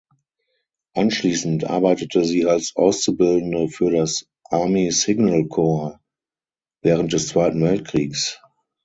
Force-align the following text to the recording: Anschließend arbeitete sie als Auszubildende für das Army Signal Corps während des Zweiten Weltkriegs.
Anschließend 0.95 1.65
arbeitete 1.65 2.23
sie 2.23 2.47
als 2.47 2.71
Auszubildende 2.75 3.67
für 3.67 3.91
das 3.91 4.25
Army 4.49 4.89
Signal 4.89 5.45
Corps 5.47 5.99
während 6.81 7.13
des 7.13 7.27
Zweiten 7.27 7.61
Weltkriegs. 7.61 8.41